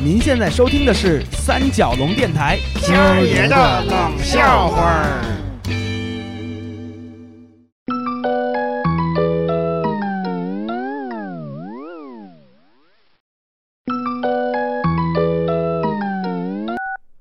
[0.00, 5.24] 您现在收听的是三角龙电台今儿爷的冷笑话儿。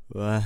[0.09, 0.43] 喂，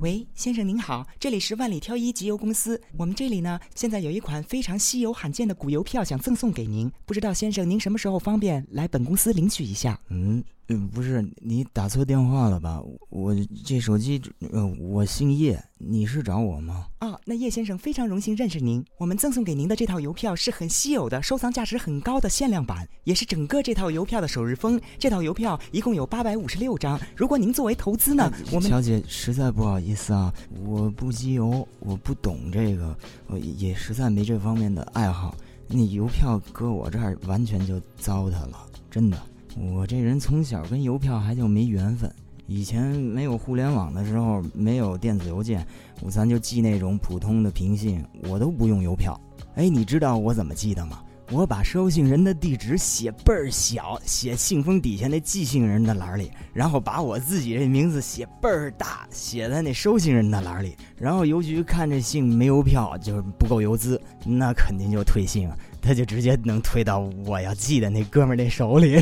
[0.00, 2.80] 喂，先生您好，这里是万里挑一集邮公司。
[2.96, 6.90] 我们这里呢，现在有一款非常稀有罕见的古邮票，想赠送给您。
[7.06, 9.96] 不知道先生您什么时候方便来本公司领取一下？
[10.08, 12.80] 嗯，呃不是你打错电话了吧？
[13.08, 13.34] 我
[13.64, 16.86] 这手机，呃，我姓叶，你是找我吗？
[17.00, 18.84] 哦，那叶先生非常荣幸认识您。
[18.96, 24.80] 我们赠送给您的这套邮票是很稀有的、收藏价值很高的限量版，也是整个这套邮票的首日封。
[24.96, 27.00] 这套邮票一共有八百五十六张。
[27.16, 30.32] 如果您作为投资呢，我们小姐实在不好意思啊，
[30.64, 35.34] 我不集邮，我不懂这个，我也实在没这方面的爱好。
[35.66, 39.20] 那邮票搁我这儿完全就糟蹋了，真的。
[39.58, 42.12] 我这人从小跟邮票还就没缘分。
[42.46, 45.64] 以前没有互联网的时候，没有电子邮件，
[46.00, 49.18] 我咱就寄那种普通的平信，我都不用邮票。
[49.54, 51.00] 哎，你知道我怎么寄的吗？
[51.30, 60.76] 我把收信人的地址写倍儿小，写信封底下那寄信人的栏里，然后把我自己这名字写倍儿大，写在那收信人的栏里。
[60.96, 65.56] 然后邮局看这信没邮票，就是不够邮资，那肯定就退信了。
[65.80, 68.96] 他就直接能退到我要寄的那哥们儿那手里。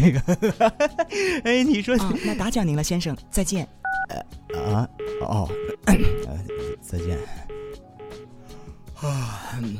[1.44, 3.66] 哎，你说，那打搅您了，先生，再见。
[4.54, 4.86] 啊？
[5.22, 5.48] 哦，
[6.82, 7.18] 再见。
[9.00, 9.78] 啊，嗯，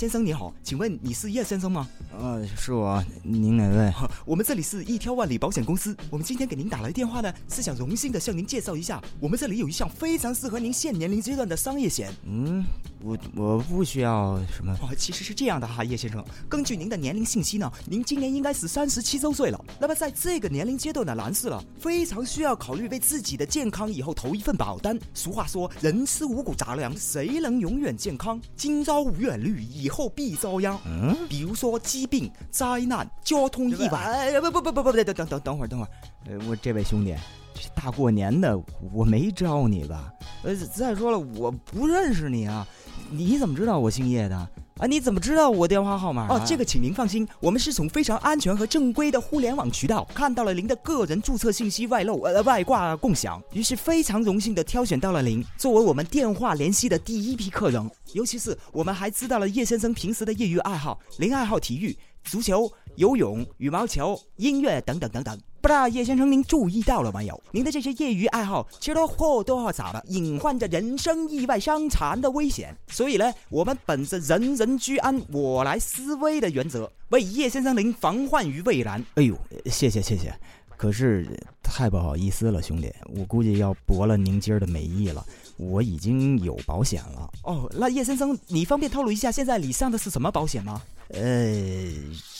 [0.00, 1.86] 先生你好，请问你是叶先生吗？
[2.18, 3.92] 呃，是我，您哪位？
[4.24, 12.10] 我们这里是一挑万里保险公司，我们今天给您打来电话呢，是想荣幸的向您介绍一下，我们这里有一项非常适合您现年龄阶段的商业险。
[12.24, 12.64] 嗯，
[13.02, 14.72] 我我不需要什么。
[14.82, 19.64] 哦，其实是这样的哈，叶先生，根据您的年龄信息呢，您今年应该是三十七周岁了。
[19.78, 24.98] 那么在这个年龄阶段的男士了，非常需要考虑为自己的健康以后投一份保单。
[25.14, 28.40] 俗话说，人吃五谷杂粮，谁能永远健康？
[28.56, 30.78] 今朝无远虑，以后必遭殃。
[30.84, 33.98] 嗯，比如说疾病、灾难、交通意外。
[33.98, 35.90] 哎，不不不不不，等等等等会儿，等会儿。
[36.26, 37.14] 呃，我这位兄弟，
[37.54, 38.60] 这大过年的，
[38.92, 40.12] 我没招你吧？
[40.42, 42.66] 呃，再说了，我不认识你啊，
[43.10, 44.36] 你怎么知道我姓叶的？
[44.78, 57.90] 啊，你怎么知道我电话号码、哦，这个请您放心，我们是从非常安全和正规的互联网渠道看到了您的个人注册信息外漏，呃，外挂共享，于是非常荣幸的挑选到了您，作为我们电话联系的第一批客人。
[58.14, 65.38] 尤其是我们还知道了叶先生平时的业余爱好，您爱好体育、足球、游泳、羽毛球、音乐等等等等。
[65.60, 67.42] 不知道叶先生您注意到了没有？
[67.52, 72.74] 您的这些业余爱好，其实都或多或少的隐患着人身意外伤残的危险。
[72.88, 79.04] 所以呢，我们本着人人居安，我来思危的原则，为叶先生您防患于未然。
[79.16, 80.32] 哎呦，谢谢谢谢。
[80.78, 81.26] 可是
[81.62, 85.22] 太不好意思了，兄弟，我估计要驳了您今儿的美意了。
[85.58, 87.30] 我已经有保险了。
[87.44, 90.80] 哦，那叶先生，你方便透露一下现在你上的是什么保险吗？
[91.08, 91.52] 呃，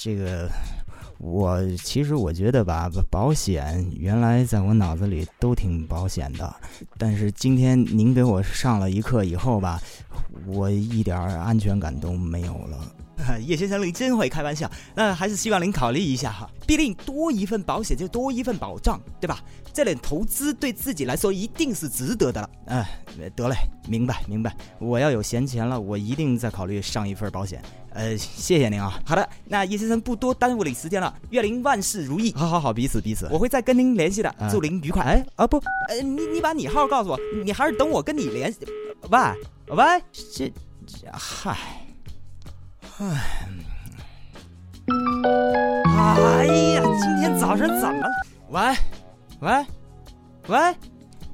[0.01, 0.49] 这个。
[1.23, 6.57] 我其实我觉得吧，保险原来在我脑子里都挺保险的，
[6.97, 9.79] 但是今天您给我上了一课以后吧，
[10.47, 12.79] 我一点安全感都没有了。
[13.47, 16.49] 叶先生，您真会开玩笑，那还是希望您考虑一下哈。
[16.67, 19.41] 毕竟多一份保险就多一份保障，对吧？
[19.75, 22.51] 这点投资对自己来说一定是值得的了。
[22.65, 23.03] 哎，
[23.37, 23.55] 得嘞，
[23.87, 24.57] 明白明白。
[24.79, 27.61] 我要有闲钱了，我一定再考虑上一份保险。
[27.93, 28.99] 呃，谢谢您啊。
[29.05, 32.33] 好的，那叶先生不多耽误你时间了，愿您万事如意。
[32.33, 33.29] 好好好，彼此彼此。
[33.31, 35.03] 我会再跟您联系的，祝您愉快。
[35.03, 35.59] 哎啊不，
[35.91, 38.61] 呃，你你把你号告诉我，你还是等我跟你联系。
[39.09, 39.19] 喂
[39.69, 39.85] 喂，
[40.35, 40.53] 这
[40.87, 41.57] 这嗨。
[42.99, 43.49] 唉，
[45.87, 48.09] 哎呀，今天早上怎么了？
[48.51, 48.61] 喂，
[49.41, 49.67] 喂，
[50.49, 50.75] 喂，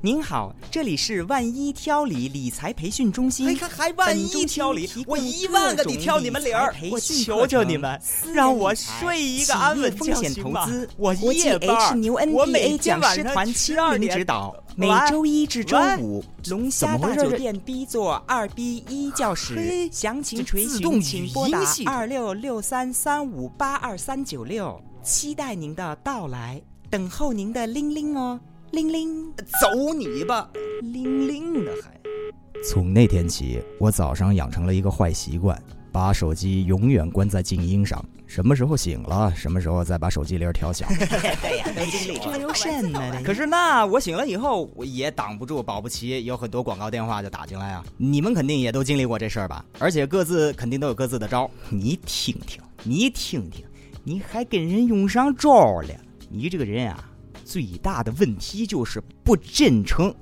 [0.01, 3.49] 您好，这里是万一挑理理财培训中心。
[3.49, 8.01] 哎，还还万一挑理，我一万个得挑你们理儿，我求求你们，
[8.33, 10.69] 让我睡一个安稳觉行吧。
[10.97, 12.01] 我夜班，
[12.33, 14.55] 我每天晚上十二点指导。
[14.79, 28.39] 每周一至周五，龙虾大酒店 B 座二 B 一教室，详情垂询请拨打二六六三三五八二三九六，期待您的到来，等候您的铃铃哦，
[28.73, 29.33] 铃铃，
[29.63, 30.51] 走你吧，
[30.83, 31.99] 铃铃的还。
[32.63, 35.59] 从那天起，我早上养成了一个坏习惯，
[35.97, 40.87] 把手机永远关在静音上，什么时候醒了，什么时候再把手机铃调响。
[41.41, 41.65] 对呀。
[41.75, 43.23] 都经历过，这有什么的？
[43.23, 47.83] 可是那我醒了以后，我也挡不住，保不齐有很多广告电话就打进来啊！
[47.97, 49.65] 你们肯定也都经历过这事儿吧？
[49.79, 53.65] 而且各自肯定都有各自的招，你听听，你听听，
[54.05, 55.89] 你还跟人用上招了？
[56.29, 57.09] 你这个人啊，
[57.43, 60.15] 最大的问题就是不真诚。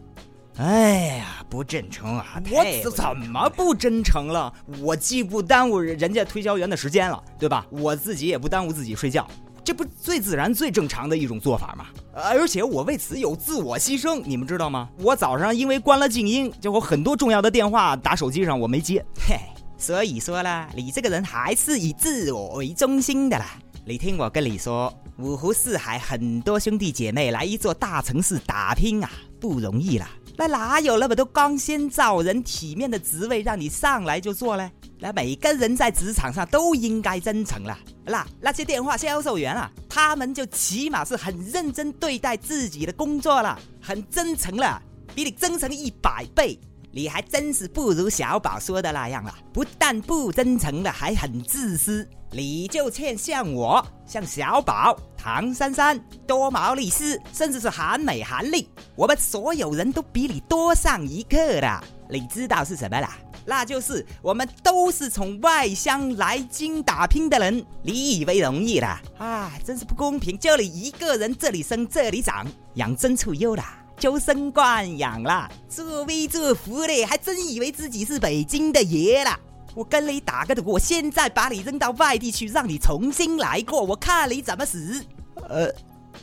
[0.57, 2.41] 哎呀，不真诚啊！
[2.49, 4.53] 我怎么不真诚了？
[4.81, 7.67] 我既不耽误人家推销员的时间了，对吧？
[7.71, 9.27] 我自己也不耽误自己睡觉，
[9.65, 11.87] 这不最自然、最正常的一种做法吗？
[12.15, 14.89] 而且我为此有自我牺牲，你们知道吗？
[15.01, 19.05] 我早上因为关了静音，就我很多重要的电话打手机上我没接。
[19.27, 19.37] 嘿，
[19.77, 23.59] 所以说啦，你这个人还是以自我为中心的啦。
[23.85, 29.11] 你听我跟你说，五湖四海很多兄弟姐妹来一座大城市打拼啊，
[29.41, 30.09] 不容易啦。
[30.37, 34.71] 那哪有那么多光鲜照人、体面的职位让你上来就做呢？
[34.99, 37.79] 那每个人在职场上都应该真诚了。
[38.05, 44.83] 那那些电话销售员啊，他们就起码是很认真对待自己的工作了，很真诚了，
[45.15, 46.59] 比你真诚一百倍。
[46.95, 52.09] 你还真是不如小宝说的那样了，不但不真诚了，还很自私。
[52.31, 61.85] 你就欠像我，像小宝、唐珊珊、多毛利斯，甚至是韩美、韩丽，我们所有人都比你多上一课的。
[62.09, 63.19] 你知道是什么啦？
[63.45, 67.65] 那就是我们都是从外乡来京打拼的人。
[67.83, 69.03] 你以为容易啦？
[69.19, 70.39] 啊，真是不公平！
[70.39, 73.79] 就你一个人，这里生这里长，养尊处优啦。
[73.99, 79.39] 娇生惯养了，作威作福的，还真以为自己是北京的爷了。
[79.75, 85.05] 我跟你打个赌，我现在把你扔到外地去，让你重新来过，我看你怎么死。
[85.49, 85.67] 呃，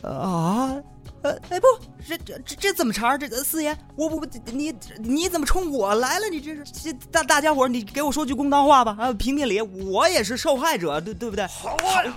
[0.09, 0.73] 啊，
[1.21, 1.67] 呃，哎不，
[2.07, 3.17] 这这这这怎么茬？
[3.17, 6.29] 这四爷，我我你你怎么冲我来了？
[6.29, 11.45] 你这是这大大家伙，你给我说句公道话吧，啊，评评理，我也是受害者，对对不对？
[11.47, 12.15] 好啊。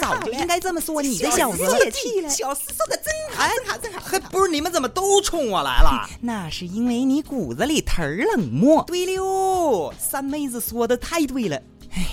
[0.00, 2.28] 早就应该这么说，你的小子泄气了。
[2.28, 4.00] 小四说的真好，真好，真好。
[4.00, 6.08] 还不是你们怎么都冲我来了？
[6.20, 8.84] 那是因为你骨子里忒冷漠。
[8.86, 11.56] 对了，三妹子说的太对了。
[11.92, 12.06] 哎，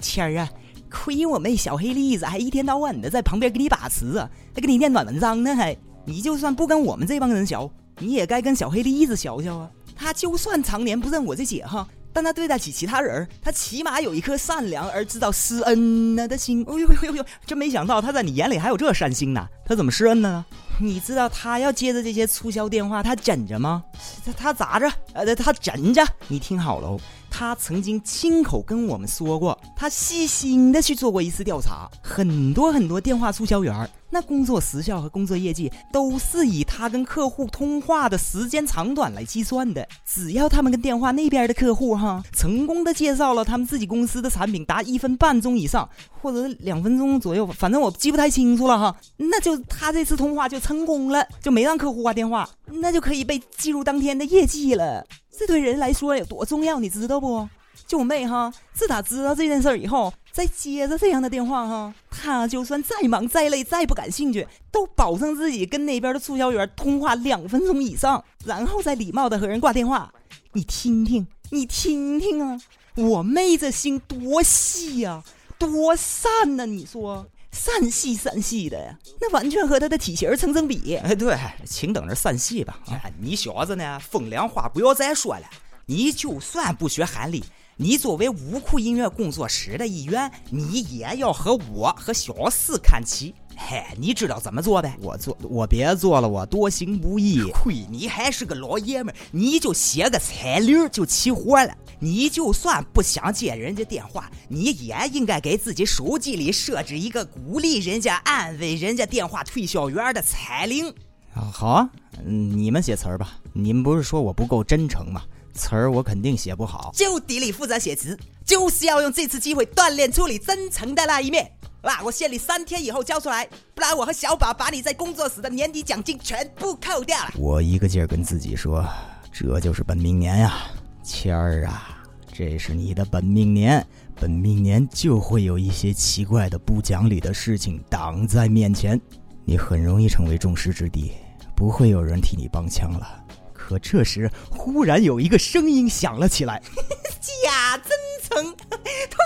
[0.00, 0.48] 谦儿啊，
[0.90, 5.54] 亏我妹小黑栗子还一天到晚的在旁边给你把持啊，还给你念暖文章呢。
[5.54, 9.70] 还，你就算不跟我们这帮人学，你也该跟小黑栗子学学啊。
[9.94, 11.86] 他就算常年不认我这姐哈。
[12.12, 16.64] 但他对待起其他人，他起码有一颗善良而知道施恩呢的心。
[16.68, 17.24] 哎呦呦呦呦！
[17.46, 19.48] 真没想到他在你眼里还有这善心呢。
[19.64, 20.44] 他怎么施恩呢？
[20.78, 23.82] 你知道他要接的这些促销电话，他枕着吗？
[24.24, 24.90] 他他咋着？
[25.12, 26.04] 呃，他枕着。
[26.28, 27.00] 你听好喽。
[27.34, 39.88] 他曾经亲口跟我们说过，他细心的去做过一次调查，很多很多电话促销员，那工作时效和工作业绩都是以他跟客户通话的时间长短来计算的。
[40.06, 45.88] 只要他们跟电话那边的客户哈，成功的介绍了他们自己公司的产品达一分半钟以上，
[46.20, 55.06] 或者两分钟左右，反正我记不太清楚了哈，那就他这次通话就成功了，就没让客户挂电话，那就可以被记入当天的业绩了。
[55.36, 57.48] 这对人来说有多重要，你知道不？
[57.86, 70.12] 就我妹哈，自打知道这件事儿以后，再接着这样的电话哈，她就算再忙再累再不感兴趣，都保证自己跟那边的促销员通话两分钟以上，然后再礼貌的和人挂电话。
[70.52, 72.60] 你听听，你听听啊，
[72.96, 75.22] 我妹这心多细呀，
[75.58, 76.66] 多善呐！
[76.66, 80.96] 你说善细三细的呀，那完全和他的体型成正比。
[80.96, 82.80] 哎，对，请等着散戏吧。
[83.20, 85.44] 你小子呢，风凉话不要再说了。
[85.86, 87.44] 你就算不学韩立，
[87.76, 93.34] 你作为武库音乐工作室的一员，你也要和我和小四看齐。
[93.56, 94.96] 嘿，你知道怎么做呗？
[95.00, 97.50] 我做，我别做了，我多行不义。
[97.52, 101.76] 亏你还是个老爷们儿，你就写个彩铃就齐活了。
[101.98, 110.88] 你就算不想接人家电话，你也应该给自己手机里设置一个鼓励人家、安慰人家电话推销员的彩铃。
[111.34, 111.88] 啊，好啊，
[112.24, 113.38] 你们写词儿吧。
[113.52, 115.22] 你们不是说我不够真诚吗？
[115.54, 121.52] 词儿我肯定写不好，就地里负责写词，就是要用这次机会锻炼出你真诚的那一面。
[121.82, 127.32] 那我限你三天以后交出来，不然我和小宝把你在工作室的年底奖金全部扣掉了。
[127.36, 128.86] 我一个劲儿跟自己说，
[129.32, 130.62] 这就是本命年呀，
[131.02, 131.98] 谦儿啊，
[132.32, 133.84] 这是你的本命年，
[134.14, 139.00] 本命年就会有一些奇怪的不讲理的事情挡在面前，
[139.44, 141.12] 你很容易成为众矢之的，
[141.56, 143.24] 不会有人替你帮腔了。
[143.52, 146.62] 可这时，忽然有一个声音响了起来
[147.18, 147.90] ：“假真
[148.22, 149.18] 诚，通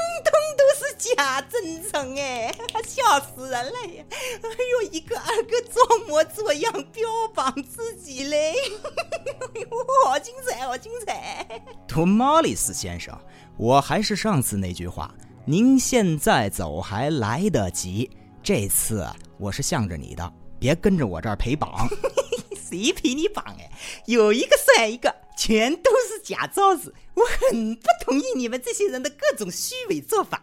[0.99, 2.55] 假真诚，哎，
[2.87, 4.05] 笑死人了呀！
[4.43, 4.49] 哎
[4.83, 8.55] 呦，一个二个装模作样标榜自己嘞，
[10.05, 11.47] 好精彩，好精彩！”
[11.87, 13.17] 托马里斯先生，
[13.57, 18.11] 我还是上次那句话，您现在走还来得及，
[18.43, 19.07] 这次
[19.39, 20.33] 我是向着你的。
[20.59, 21.87] 别跟着我这儿陪绑。
[22.69, 23.71] 谁陪你绑哎？
[24.07, 26.93] 有一个算一个，全都是假招子。
[27.15, 30.43] 我很不同意你们这些人的各种虚伪做法。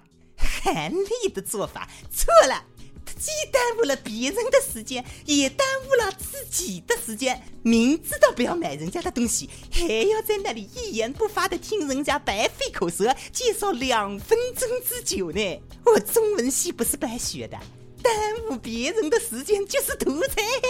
[0.63, 2.63] 韩立的做法错了，
[3.05, 7.43] 他既耽误了别人的时间，也耽误了自己的时间。
[7.63, 15.61] 明知道不要买人家的东西，还要在那里一言不发的听人家白费口舌介绍两分钟之久呢。
[15.85, 17.59] 我中文系不是白学的，
[18.01, 18.13] 耽
[18.49, 20.61] 误别人的时间就是图财害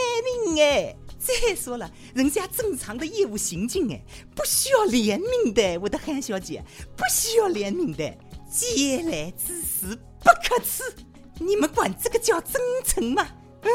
[0.44, 0.96] 命哎。
[1.20, 4.02] 再说了，人家正常的业务行径哎，
[4.36, 6.62] 不需要怜悯的，我的韩小姐，
[6.98, 8.12] 不需要怜悯的。
[8.54, 10.84] 嗟来之食不可吃，
[11.40, 13.28] 你们管这个叫真诚吗？
[13.64, 13.70] 嗯，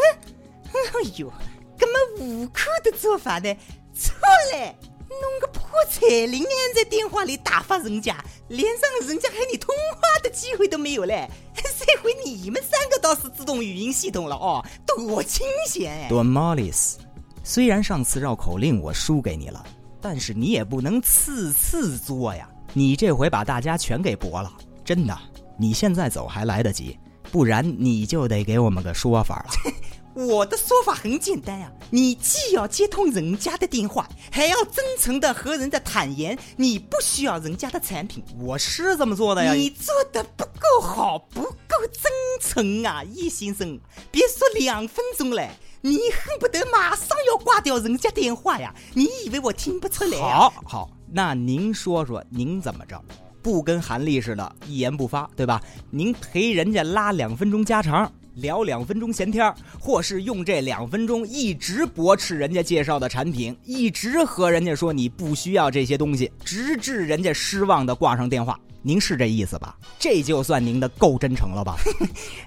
[0.66, 1.32] 哎呦，
[1.76, 3.52] 这么无辜的做法呢？
[3.92, 4.14] 错
[4.52, 4.76] 嘞！
[5.08, 11.28] 弄个破彩铃按在电话里打发人家，连让人家和你通话的机会都没有嘞。
[11.54, 16.08] 这回你们三个倒是自动语音系统了哦，多清闲哎！
[16.08, 16.96] 多 Mollis，
[17.42, 19.64] 虽然上次绕口令我输给你了，
[20.00, 22.48] 但是你也不能次次作呀。
[22.74, 24.52] 你这回把大家全给驳了。
[24.88, 25.14] 真的，
[25.58, 26.98] 你现在走还来得及，
[27.30, 29.50] 不然你就得给我们个说法了。
[30.24, 38.24] 我的说法很简单呀，你既要接通人家的电话，还要真诚的和人家坦言你不需要人家的产品。
[38.40, 39.52] 我是这么做的呀。
[39.52, 43.78] 你做的不够好，不够真诚啊，叶先生。
[44.10, 45.46] 别说两分钟了，
[45.82, 48.74] 你恨不得马上要挂掉人家电话呀。
[48.94, 50.18] 你以为我听不出来？
[50.18, 52.98] 好好，那您说说，您怎么着？
[53.48, 55.58] 不跟韩立似的，一言不发，对吧？
[55.88, 68.60] 您陪人家拉两分钟家常，聊两分钟闲天儿或是用这两分钟一直驳斥人家介绍的产品，一直和人家说你不需要这些东西，直至人家失望的挂上电话。
[68.82, 69.74] 您是这意思吧？
[69.98, 71.78] 这就算您的够真诚了吧？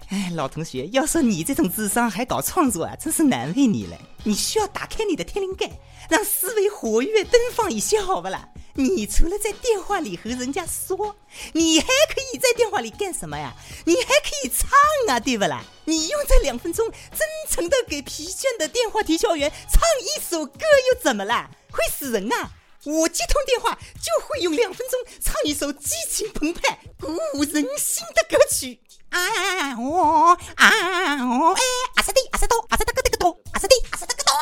[0.09, 3.97] 哎，老同学，要说你这种智商还搞创作啊，真是难为你了。
[4.23, 5.67] 你需要打开你的天灵盖，
[6.11, 8.47] 让思维活跃奔放一些，好不啦？
[8.75, 11.15] 你除了在电话里和人家说，
[11.53, 13.53] 你还可以在电话里干什么呀？
[13.85, 14.69] 你还可以唱
[15.07, 15.63] 啊，对不啦？
[15.85, 20.59] 你用这两分钟真诚的给疲倦的电话提销员唱一首歌
[20.93, 21.49] 又怎么啦？
[21.71, 22.51] 会死人啊！
[22.83, 28.79] 我接通电话就会用两分钟唱一首激情澎湃、鼓舞人心的歌曲。
[29.09, 31.61] 啊哦啊哦哎，
[31.97, 34.33] 阿萨蒂阿萨多阿萨达个这个多阿萨蒂阿萨达个多。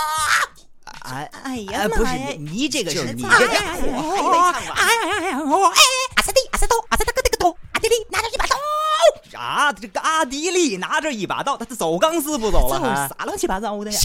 [1.11, 4.53] 哎哎呀，不是你这个是你这个，还没唱完。
[4.53, 4.89] 哎
[6.15, 8.55] 阿萨蒂阿萨多阿萨达个这个多阿迪力拿着一把刀。
[9.31, 9.73] 啥？
[9.79, 13.09] 这个阿迪力拿着一把刀，他是走钢丝不走了？
[13.17, 13.99] 啥乱七八糟的呀？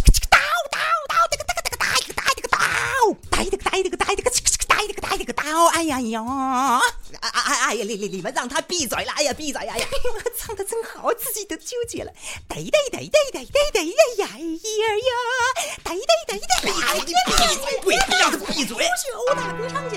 [5.72, 6.22] 哎呀呀！
[7.20, 7.84] 哎哎哎呀！
[7.86, 9.12] 你你你们让他闭嘴了！
[9.16, 9.60] 哎呀，闭嘴！
[9.62, 9.86] 哎呀，
[10.38, 12.10] 唱的真好，自己都纠结了。
[12.48, 15.12] 得得得得得得得呀呀呀！
[15.84, 15.98] 嘚嘚
[16.28, 17.04] 嘚嘚嘚！
[17.04, 17.60] 闭嘴！
[17.82, 18.18] 闭嘴！
[18.20, 18.76] 让他闭嘴！
[19.28, 19.96] 不打歌唱起